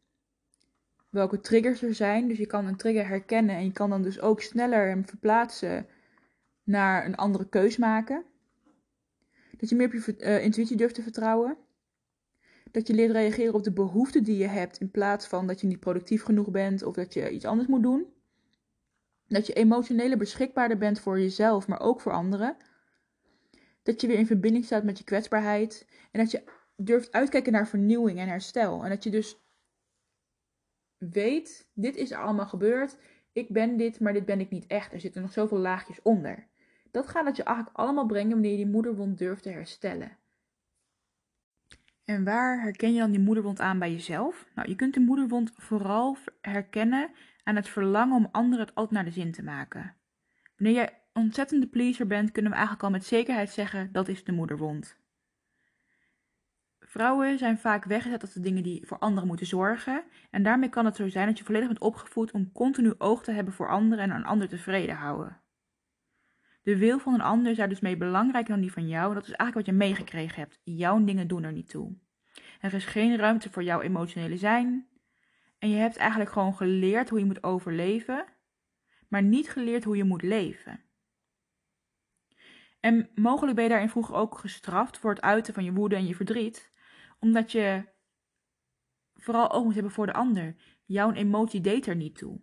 welke 1.11 1.41
triggers 1.41 1.83
er 1.83 1.95
zijn. 1.95 2.29
Dus 2.29 2.39
je 2.39 2.47
kan 2.47 2.67
een 2.67 2.77
trigger 2.77 3.07
herkennen 3.07 3.57
en 3.57 3.65
je 3.65 3.73
kan 3.73 3.91
dan 3.91 4.03
dus 4.03 4.21
ook 4.21 4.41
sneller 4.41 4.87
hem 4.87 5.07
verplaatsen 5.07 5.87
naar 6.63 7.07
een 7.07 7.17
andere 7.17 7.49
keus 7.49 7.77
maken. 7.77 8.25
Dat 9.63 9.71
je 9.71 9.77
meer 9.77 9.87
op 9.87 9.93
je 9.93 10.15
uh, 10.19 10.45
intuïtie 10.45 10.77
durft 10.77 10.95
te 10.95 11.03
vertrouwen. 11.03 11.57
Dat 12.71 12.87
je 12.87 12.95
leert 12.95 13.11
reageren 13.11 13.55
op 13.55 13.63
de 13.63 13.73
behoeften 13.73 14.23
die 14.25 14.37
je 14.37 14.47
hebt 14.47 14.81
in 14.81 14.91
plaats 14.91 15.27
van 15.27 15.47
dat 15.47 15.61
je 15.61 15.67
niet 15.67 15.81
productief 15.81 16.23
genoeg 16.23 16.51
bent 16.51 16.83
of 16.83 16.95
dat 16.95 17.15
je 17.15 17.31
iets 17.31 17.45
anders 17.45 17.69
moet 17.69 17.83
doen. 17.83 18.07
Dat 19.29 19.47
je 19.47 19.53
emotioneler 19.53 20.19
beschikbaarder 20.19 20.79
bent 20.79 21.01
voor 21.01 21.21
jezelf, 21.21 21.69
maar 21.69 21.81
ook 21.81 22.01
voor 22.01 22.13
anderen. 22.13 22.57
Dat 23.83 24.01
je 24.01 24.07
weer 24.07 24.19
in 24.19 24.27
verbinding 24.27 24.65
staat 24.65 24.85
met 24.85 24.99
je 24.99 25.05
kwetsbaarheid. 25.05 25.87
En 26.11 26.21
dat 26.21 26.31
je 26.31 26.45
durft 26.77 27.13
uitkijken 27.13 27.53
naar 27.53 27.69
vernieuwing 27.69 28.19
en 28.19 28.29
herstel. 28.29 28.85
En 28.85 28.91
dat 28.91 29.05
je 29.05 29.11
dus 29.11 29.43
weet, 30.97 31.71
dit 31.75 31.97
is 31.97 32.13
allemaal 32.13 32.47
gebeurd. 32.47 32.97
Ik 33.33 33.49
ben 33.49 33.77
dit, 33.77 34.01
maar 34.01 34.13
dit 34.13 34.25
ben 34.25 34.41
ik 34.41 34.51
niet 34.51 34.67
echt. 34.67 34.93
Er 34.93 35.01
zitten 35.01 35.23
nog 35.23 35.33
zoveel 35.33 35.59
laagjes 35.59 36.03
onder. 36.03 36.51
Dat 36.93 37.09
gaat 37.09 37.27
het 37.27 37.37
je 37.37 37.43
eigenlijk 37.43 37.77
allemaal 37.77 38.07
brengen 38.07 38.31
wanneer 38.31 38.51
je 38.51 38.57
die 38.57 38.67
moederwond 38.67 39.19
durft 39.19 39.43
te 39.43 39.51
herstellen. 39.51 40.17
En 42.05 42.25
waar 42.25 42.61
herken 42.61 42.93
je 42.93 43.01
dan 43.01 43.11
die 43.11 43.21
moederwond 43.21 43.61
aan 43.61 43.79
bij 43.79 43.93
jezelf? 43.93 44.47
Nou, 44.55 44.69
je 44.69 44.77
kunt 44.77 44.95
de 44.95 45.01
moederwond 45.01 45.53
vooral 45.57 46.17
herkennen 46.41 47.11
aan 47.43 47.57
het 47.57 47.69
verlangen 47.69 48.17
om 48.17 48.29
anderen 48.33 48.65
het 48.65 48.75
altijd 48.75 48.95
naar 48.95 49.05
de 49.05 49.21
zin 49.21 49.33
te 49.33 49.43
maken. 49.43 49.95
Wanneer 50.57 50.75
jij 50.75 51.01
ontzettende 51.13 51.67
pleaser 51.67 52.07
bent, 52.07 52.33
kunnen 52.33 52.51
we 52.51 52.57
eigenlijk 52.57 52.87
al 52.87 52.93
met 52.93 53.05
zekerheid 53.05 53.51
zeggen 53.51 53.93
dat 53.93 54.09
is 54.09 54.25
de 54.25 54.33
moederwond. 54.33 54.97
Vrouwen 56.81 57.39
zijn 57.39 57.59
vaak 57.59 57.85
weggezet 57.85 58.23
als 58.23 58.33
de 58.33 58.41
dingen 58.41 58.63
die 58.63 58.87
voor 58.87 58.99
anderen 58.99 59.29
moeten 59.29 59.47
zorgen. 59.47 60.05
En 60.31 60.43
daarmee 60.43 60.69
kan 60.69 60.85
het 60.85 60.97
zo 60.97 61.09
zijn 61.09 61.27
dat 61.27 61.39
je 61.39 61.45
volledig 61.45 61.69
bent 61.69 61.81
opgevoed 61.81 62.31
om 62.31 62.53
continu 62.53 62.95
oog 62.99 63.23
te 63.23 63.33
hebben 63.33 63.55
voor 63.55 63.69
anderen 63.69 64.05
en 64.05 64.11
een 64.11 64.25
ander 64.25 64.49
tevreden 64.49 64.97
houden. 64.97 65.42
De 66.63 66.77
wil 66.77 66.99
van 66.99 67.15
een 67.15 67.21
ander 67.21 67.51
is 67.51 67.57
daar 67.57 67.69
dus 67.69 67.81
mee 67.81 67.97
belangrijker 67.97 68.53
dan 68.53 68.61
die 68.61 68.73
van 68.73 68.89
jou. 68.89 69.15
Dat 69.15 69.23
is 69.23 69.33
eigenlijk 69.33 69.55
wat 69.55 69.67
je 69.67 69.87
meegekregen 69.87 70.41
hebt. 70.41 70.61
Jouw 70.65 71.05
dingen 71.05 71.29
doen 71.29 71.43
er 71.43 71.53
niet 71.53 71.69
toe. 71.69 71.97
Er 72.61 72.75
is 72.75 72.85
geen 72.85 73.17
ruimte 73.17 73.51
voor 73.51 73.63
jouw 73.63 73.81
emotionele 73.81 74.37
zijn. 74.37 74.89
En 75.59 75.69
je 75.69 75.77
hebt 75.77 75.97
eigenlijk 75.97 76.31
gewoon 76.31 76.57
geleerd 76.57 77.09
hoe 77.09 77.19
je 77.19 77.25
moet 77.25 77.43
overleven, 77.43 78.25
maar 79.09 79.23
niet 79.23 79.51
geleerd 79.51 79.85
hoe 79.85 79.97
je 79.97 80.05
moet 80.05 80.23
leven. 80.23 80.81
En 82.81 83.11
mogelijk 83.15 83.55
ben 83.55 83.65
je 83.65 83.71
daarin 83.71 83.89
vroeger 83.89 84.15
ook 84.15 84.39
gestraft 84.39 84.99
voor 84.99 85.11
het 85.11 85.21
uiten 85.21 85.55
van 85.55 85.65
je 85.65 85.73
woede 85.73 85.97
en 85.97 86.07
je 86.07 86.15
verdriet, 86.15 86.73
omdat 87.19 87.53
je 87.53 87.85
vooral 89.15 89.53
oog 89.53 89.65
moet 89.65 89.75
hebben 89.75 89.93
voor 89.93 90.07
de 90.07 90.13
ander. 90.13 90.57
Jouw 90.85 91.13
emotie 91.13 91.61
deed 91.61 91.87
er 91.87 91.97
niet 91.97 92.17
toe. 92.17 92.41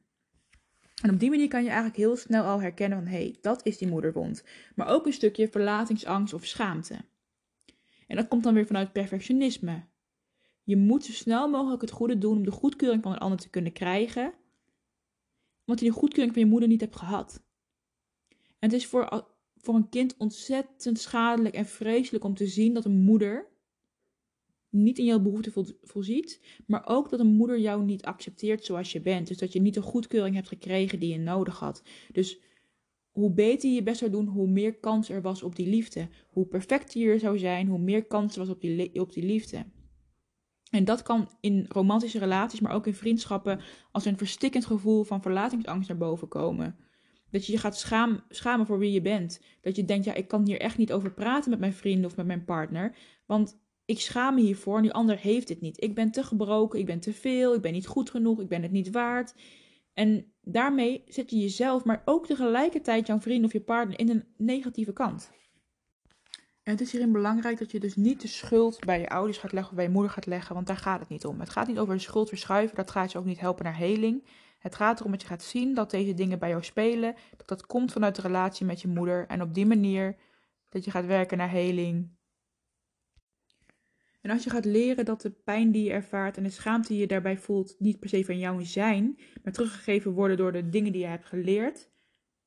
En 1.01 1.09
op 1.09 1.19
die 1.19 1.29
manier 1.29 1.47
kan 1.47 1.61
je 1.61 1.67
eigenlijk 1.67 1.97
heel 1.97 2.15
snel 2.15 2.43
al 2.43 2.61
herkennen 2.61 2.97
van 2.97 3.07
hé, 3.07 3.17
hey, 3.17 3.37
dat 3.41 3.65
is 3.65 3.77
die 3.77 3.87
moederwond. 3.87 4.43
Maar 4.75 4.87
ook 4.87 5.05
een 5.05 5.13
stukje 5.13 5.47
verlatingsangst 5.47 6.33
of 6.33 6.45
schaamte. 6.45 6.97
En 8.07 8.15
dat 8.15 8.27
komt 8.27 8.43
dan 8.43 8.53
weer 8.53 8.65
vanuit 8.65 8.91
perfectionisme. 8.91 9.83
Je 10.63 10.77
moet 10.77 11.05
zo 11.05 11.11
snel 11.11 11.49
mogelijk 11.49 11.81
het 11.81 11.91
goede 11.91 12.17
doen 12.17 12.37
om 12.37 12.43
de 12.43 12.51
goedkeuring 12.51 13.03
van 13.03 13.11
een 13.11 13.17
ander 13.17 13.39
te 13.39 13.49
kunnen 13.49 13.71
krijgen, 13.71 14.33
omdat 15.65 15.83
je 15.83 15.89
die 15.89 15.99
goedkeuring 15.99 16.33
van 16.33 16.43
je 16.43 16.49
moeder 16.49 16.69
niet 16.69 16.81
hebt 16.81 16.95
gehad. 16.95 17.43
En 18.29 18.69
het 18.69 18.73
is 18.73 18.87
voor, 18.87 19.27
voor 19.57 19.75
een 19.75 19.89
kind 19.89 20.17
ontzettend 20.17 20.99
schadelijk 20.99 21.55
en 21.55 21.65
vreselijk 21.65 22.23
om 22.23 22.35
te 22.35 22.47
zien 22.47 22.73
dat 22.73 22.85
een 22.85 23.01
moeder 23.01 23.47
niet 24.69 24.97
in 24.97 25.05
jouw 25.05 25.19
behoefte 25.19 25.75
voorziet, 25.81 26.41
maar 26.67 26.87
ook 26.87 27.09
dat 27.09 27.19
een 27.19 27.35
moeder 27.35 27.59
jou 27.59 27.83
niet 27.83 28.03
accepteert 28.03 28.65
zoals 28.65 28.91
je 28.91 29.01
bent. 29.01 29.27
Dus 29.27 29.37
dat 29.37 29.53
je 29.53 29.61
niet 29.61 29.73
de 29.73 29.81
goedkeuring 29.81 30.35
hebt 30.35 30.47
gekregen 30.47 30.99
die 30.99 31.11
je 31.11 31.19
nodig 31.19 31.59
had. 31.59 31.83
Dus 32.11 32.39
hoe 33.09 33.33
beter 33.33 33.69
je 33.69 33.75
je 33.75 33.83
best 33.83 33.99
zou 33.99 34.11
doen, 34.11 34.27
hoe 34.27 34.47
meer 34.47 34.79
kans 34.79 35.09
er 35.09 35.21
was 35.21 35.43
op 35.43 35.55
die 35.55 35.67
liefde. 35.67 36.07
Hoe 36.27 36.45
perfecter 36.45 37.01
je 37.01 37.19
zou 37.19 37.37
zijn, 37.37 37.67
hoe 37.67 37.79
meer 37.79 38.05
kans 38.05 38.33
er 38.33 38.39
was 38.39 38.49
op 38.49 38.61
die, 38.61 39.01
op 39.01 39.13
die 39.13 39.25
liefde. 39.25 39.65
En 40.69 40.85
dat 40.85 41.01
kan 41.01 41.29
in 41.39 41.65
romantische 41.67 42.19
relaties, 42.19 42.59
maar 42.59 42.73
ook 42.73 42.87
in 42.87 42.93
vriendschappen, 42.93 43.61
als 43.91 44.05
een 44.05 44.17
verstikkend 44.17 44.65
gevoel 44.65 45.03
van 45.03 45.21
verlatingsangst 45.21 45.89
naar 45.89 45.97
boven 45.97 46.27
komen. 46.27 46.77
Dat 47.31 47.45
je 47.45 47.51
je 47.51 47.57
gaat 47.57 47.77
schaam, 47.77 48.23
schamen 48.29 48.65
voor 48.65 48.79
wie 48.79 48.91
je 48.91 49.01
bent. 49.01 49.41
Dat 49.61 49.75
je 49.75 49.85
denkt, 49.85 50.05
ja, 50.05 50.13
ik 50.13 50.27
kan 50.27 50.45
hier 50.45 50.59
echt 50.59 50.77
niet 50.77 50.93
over 50.93 51.13
praten 51.13 51.49
met 51.49 51.59
mijn 51.59 51.73
vrienden 51.73 52.05
of 52.05 52.15
met 52.15 52.25
mijn 52.25 52.45
partner. 52.45 52.95
Want 53.25 53.59
ik 53.89 53.99
schaam 53.99 54.35
me 54.35 54.41
hiervoor 54.41 54.75
en 54.75 54.81
die 54.81 54.93
ander 54.93 55.17
heeft 55.17 55.49
het 55.49 55.61
niet. 55.61 55.83
Ik 55.83 55.95
ben 55.95 56.11
te 56.11 56.23
gebroken, 56.23 56.79
ik 56.79 56.85
ben 56.85 56.99
te 56.99 57.13
veel, 57.13 57.53
ik 57.53 57.61
ben 57.61 57.73
niet 57.73 57.87
goed 57.87 58.09
genoeg, 58.09 58.39
ik 58.39 58.47
ben 58.47 58.61
het 58.61 58.71
niet 58.71 58.91
waard. 58.91 59.33
En 59.93 60.33
daarmee 60.41 61.03
zet 61.07 61.29
je 61.29 61.39
jezelf, 61.39 61.83
maar 61.83 62.01
ook 62.05 62.25
tegelijkertijd 62.25 63.07
jouw 63.07 63.19
vriend 63.19 63.45
of 63.45 63.53
je 63.53 63.61
partner 63.61 63.99
in 63.99 64.09
een 64.09 64.23
negatieve 64.37 64.93
kant. 64.93 65.31
En 66.63 66.71
het 66.71 66.81
is 66.81 66.91
hierin 66.91 67.11
belangrijk 67.11 67.59
dat 67.59 67.71
je 67.71 67.79
dus 67.79 67.95
niet 67.95 68.21
de 68.21 68.27
schuld 68.27 68.79
bij 68.85 68.99
je 68.99 69.09
ouders 69.09 69.37
gaat 69.37 69.51
leggen 69.51 69.69
of 69.69 69.75
bij 69.75 69.85
je 69.85 69.91
moeder 69.91 70.11
gaat 70.11 70.25
leggen, 70.25 70.55
want 70.55 70.67
daar 70.67 70.77
gaat 70.77 70.99
het 70.99 71.09
niet 71.09 71.25
om. 71.25 71.39
Het 71.39 71.49
gaat 71.49 71.67
niet 71.67 71.79
over 71.79 71.93
de 71.93 72.01
schuld 72.01 72.29
verschuiven, 72.29 72.75
dat 72.75 72.91
gaat 72.91 73.11
je 73.11 73.17
ook 73.17 73.25
niet 73.25 73.39
helpen 73.39 73.63
naar 73.63 73.77
heling. 73.77 74.27
Het 74.59 74.75
gaat 74.75 74.99
erom 74.99 75.11
dat 75.11 75.21
je 75.21 75.27
gaat 75.27 75.43
zien 75.43 75.73
dat 75.73 75.91
deze 75.91 76.13
dingen 76.13 76.39
bij 76.39 76.49
jou 76.49 76.63
spelen, 76.63 77.15
dat 77.37 77.47
dat 77.47 77.65
komt 77.65 77.91
vanuit 77.91 78.15
de 78.15 78.21
relatie 78.21 78.65
met 78.65 78.81
je 78.81 78.87
moeder 78.87 79.27
en 79.27 79.41
op 79.41 79.53
die 79.53 79.65
manier 79.65 80.15
dat 80.69 80.85
je 80.85 80.91
gaat 80.91 81.05
werken 81.05 81.37
naar 81.37 81.49
heling, 81.49 82.17
en 84.29 84.35
als 84.35 84.43
je 84.43 84.49
gaat 84.49 84.65
leren 84.65 85.05
dat 85.05 85.21
de 85.21 85.29
pijn 85.29 85.71
die 85.71 85.83
je 85.83 85.91
ervaart 85.91 86.37
en 86.37 86.43
de 86.43 86.49
schaamte 86.49 86.87
die 86.87 86.99
je 86.99 87.07
daarbij 87.07 87.37
voelt 87.37 87.75
niet 87.79 87.99
per 87.99 88.09
se 88.09 88.25
van 88.25 88.39
jou 88.39 88.65
zijn, 88.65 89.19
maar 89.43 89.53
teruggegeven 89.53 90.11
worden 90.11 90.37
door 90.37 90.51
de 90.51 90.69
dingen 90.69 90.91
die 90.91 91.01
je 91.01 91.07
hebt 91.07 91.25
geleerd, 91.25 91.89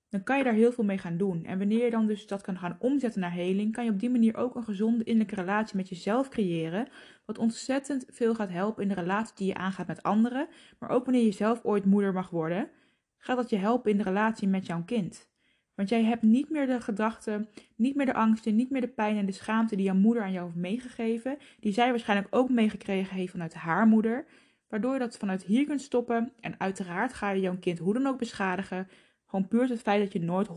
dan 0.09 0.23
kan 0.23 0.39
je 0.39 0.45
daar 0.45 0.53
heel 0.53 0.73
veel 0.73 0.85
mee 0.85 0.99
gaan 0.99 1.17
doen. 1.17 1.45
En 1.45 1.59
wanneer 1.59 1.85
je 1.85 1.91
dan 1.91 2.07
dus 2.07 2.27
dat 2.27 2.41
kan 2.41 2.59
gaan 2.59 2.77
omzetten 2.79 3.21
naar 3.21 3.33
heling, 3.33 3.73
kan 3.73 3.85
je 3.85 3.91
op 3.91 4.01
die 4.01 4.11
manier 4.11 4.37
ook 4.37 4.55
een 4.55 4.65
gezonde 4.65 5.05
innerlijke 5.05 5.41
relatie 5.41 5.77
met 5.77 5.89
jezelf 5.89 6.29
creëren, 6.29 6.89
wat 7.25 7.39
ontzettend 7.39 8.05
veel 8.09 8.35
gaat 8.35 8.51
helpen 8.51 8.83
in 8.83 8.89
de 8.89 8.95
relatie 8.95 9.37
die 9.37 9.47
je 9.47 9.55
aangaat 9.55 9.87
met 9.87 10.03
anderen, 10.03 10.49
maar 10.79 10.91
ook 10.91 11.05
wanneer 11.05 11.25
je 11.25 11.33
zelf 11.33 11.65
ooit 11.65 11.85
moeder 11.85 12.13
mag 12.13 12.31
worden, 12.31 12.71
gaat 13.19 13.37
dat 13.37 13.51
je 13.51 13.57
helpen 13.57 13.91
in 13.91 13.97
de 13.97 14.03
relatie 14.03 14.49
met 14.49 14.67
jouw 14.67 14.85
kind. 14.85 15.32
Want 15.75 15.89
jij 15.89 16.05
hebt 16.05 16.23
niet 16.23 16.51
meer 16.51 16.67
de 16.67 16.81
gedachten, 16.81 17.49
niet 17.77 17.95
meer 17.95 18.07
de 18.07 18.15
angsten, 18.15 18.57
niet 18.57 18.71
meer 18.71 18.81
de 18.81 18.89
pijn 18.89 19.17
en 19.17 19.27
de 19.27 19.33
schaamte 19.33 19.77
die 19.77 19.85
jouw 19.85 19.95
moeder 19.95 20.23
aan 20.23 20.33
jou 20.33 20.45
heeft 20.45 20.59
meegegeven. 20.59 21.39
Die 21.61 21.73
zij 21.73 21.91
waarschijnlijk 21.91 22.29
ook 22.35 22.51
meegekregen 22.51 23.17
heeft 23.17 23.31
vanuit 23.31 23.55
haar 23.55 23.87
moeder. 23.87 24.25
Waardoor 24.69 24.93
je 24.93 24.99
dat 24.99 25.17
vanuit 25.17 25.45
hier 25.45 25.67
kunt 25.67 25.81
stoppen. 25.81 26.33
En 26.41 26.61
uiteraard 26.61 27.13
ga 27.13 27.31
je 27.31 27.41
jouw 27.41 27.57
kind 27.59 27.79
hoe 27.79 27.93
dan 27.93 28.07
ook 28.07 28.19
beschadigen. 28.19 28.89
Gewoon 29.27 29.49
puur 29.49 29.69
het 29.69 29.83
feit 29.83 30.03
dat 30.03 30.13
je 30.13 30.21
nooit 30.21 30.49
100% 30.49 30.53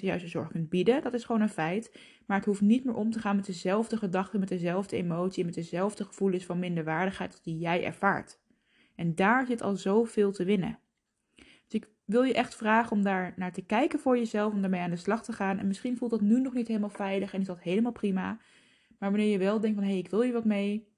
de 0.00 0.06
juiste 0.06 0.28
zorg 0.28 0.48
kunt 0.48 0.68
bieden. 0.68 1.02
Dat 1.02 1.14
is 1.14 1.24
gewoon 1.24 1.40
een 1.40 1.48
feit. 1.48 1.98
Maar 2.26 2.36
het 2.36 2.46
hoeft 2.46 2.60
niet 2.60 2.84
meer 2.84 2.94
om 2.94 3.10
te 3.10 3.18
gaan 3.18 3.36
met 3.36 3.46
dezelfde 3.46 3.96
gedachten, 3.96 4.40
met 4.40 4.48
dezelfde 4.48 4.96
emotie, 4.96 5.44
met 5.44 5.54
dezelfde 5.54 6.04
gevoelens 6.04 6.44
van 6.44 6.58
minderwaardigheid 6.58 7.40
die 7.42 7.58
jij 7.58 7.84
ervaart. 7.84 8.40
En 8.94 9.14
daar 9.14 9.46
zit 9.46 9.62
al 9.62 9.76
zoveel 9.76 10.32
te 10.32 10.44
winnen 10.44 10.78
wil 12.06 12.22
je 12.22 12.34
echt 12.34 12.54
vragen 12.54 12.92
om 12.92 13.02
daar 13.02 13.32
naar 13.36 13.52
te 13.52 13.64
kijken 13.64 13.98
voor 13.98 14.16
jezelf, 14.16 14.52
om 14.52 14.60
daarmee 14.60 14.80
aan 14.80 14.90
de 14.90 14.96
slag 14.96 15.22
te 15.22 15.32
gaan. 15.32 15.58
En 15.58 15.66
misschien 15.66 15.96
voelt 15.96 16.10
dat 16.10 16.20
nu 16.20 16.40
nog 16.40 16.54
niet 16.54 16.68
helemaal 16.68 16.88
veilig 16.88 17.34
en 17.34 17.40
is 17.40 17.46
dat 17.46 17.60
helemaal 17.60 17.92
prima. 17.92 18.38
Maar 18.98 19.10
wanneer 19.10 19.30
je 19.30 19.38
wel 19.38 19.60
denkt 19.60 19.76
van 19.76 19.84
hé, 19.86 19.90
hey, 19.90 20.00
ik 20.00 20.10
wil 20.10 20.22
je 20.22 20.32
wat 20.32 20.44
mee, 20.44 20.88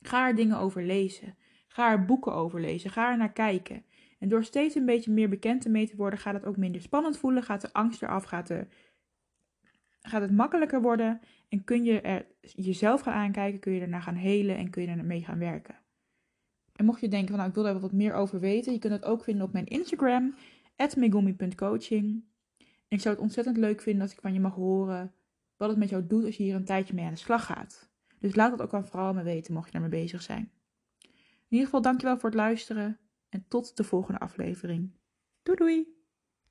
ga 0.00 0.26
er 0.26 0.34
dingen 0.34 0.58
over 0.58 0.82
lezen. 0.82 1.36
Ga 1.68 1.90
er 1.90 2.04
boeken 2.04 2.32
over 2.32 2.60
lezen. 2.60 2.90
Ga 2.90 3.10
er 3.10 3.16
naar 3.16 3.32
kijken. 3.32 3.84
En 4.18 4.28
door 4.28 4.44
steeds 4.44 4.74
een 4.74 4.86
beetje 4.86 5.12
meer 5.12 5.28
bekend 5.28 5.64
ermee 5.64 5.88
te 5.88 5.96
worden, 5.96 6.18
gaat 6.18 6.34
het 6.34 6.44
ook 6.44 6.56
minder 6.56 6.80
spannend 6.80 7.18
voelen. 7.18 7.42
Gaat 7.42 7.60
de 7.60 7.72
angst 7.72 8.02
eraf, 8.02 8.24
gaat, 8.24 8.52
gaat 10.00 10.22
het 10.22 10.32
makkelijker 10.32 10.82
worden. 10.82 11.20
En 11.48 11.64
kun 11.64 11.84
je 11.84 12.00
er 12.00 12.26
jezelf 12.40 13.00
gaan 13.00 13.14
aankijken, 13.14 13.60
kun 13.60 13.72
je 13.72 13.80
ernaar 13.80 14.02
gaan 14.02 14.14
helen 14.14 14.56
en 14.56 14.70
kun 14.70 14.82
je 14.82 14.88
ermee 14.88 15.24
gaan 15.24 15.38
werken. 15.38 15.79
En 16.80 16.86
mocht 16.86 17.00
je 17.00 17.08
denken 17.08 17.28
van 17.28 17.36
nou 17.36 17.48
ik 17.48 17.54
wil 17.54 17.64
daar 17.64 17.80
wat 17.80 17.92
meer 17.92 18.14
over 18.14 18.40
weten, 18.40 18.72
je 18.72 18.78
kunt 18.78 18.92
het 18.92 19.04
ook 19.04 19.24
vinden 19.24 19.46
op 19.46 19.52
mijn 19.52 19.66
Instagram, 19.66 20.34
megumi.coaching. 20.96 22.24
Ik 22.88 23.00
zou 23.00 23.14
het 23.14 23.22
ontzettend 23.24 23.56
leuk 23.56 23.80
vinden 23.80 24.02
als 24.02 24.12
ik 24.12 24.20
van 24.20 24.32
je 24.32 24.40
mag 24.40 24.54
horen 24.54 25.14
wat 25.56 25.68
het 25.68 25.78
met 25.78 25.88
jou 25.88 26.06
doet 26.06 26.24
als 26.24 26.36
je 26.36 26.42
hier 26.42 26.54
een 26.54 26.64
tijdje 26.64 26.94
mee 26.94 27.04
aan 27.04 27.12
de 27.12 27.18
slag 27.18 27.44
gaat. 27.44 27.90
Dus 28.18 28.34
laat 28.34 28.50
dat 28.50 28.62
ook 28.62 28.74
aan 28.74 28.86
vooral 28.86 29.14
me 29.14 29.22
weten 29.22 29.54
mocht 29.54 29.66
je 29.66 29.72
daarmee 29.72 30.00
bezig 30.00 30.22
zijn. 30.22 30.50
In 31.00 31.48
ieder 31.48 31.64
geval 31.64 31.82
dankjewel 31.82 32.18
voor 32.18 32.28
het 32.28 32.38
luisteren 32.38 32.98
en 33.28 33.44
tot 33.48 33.76
de 33.76 33.84
volgende 33.84 34.20
aflevering. 34.20 34.90
Doei 35.42 35.58
doei! 35.58 35.99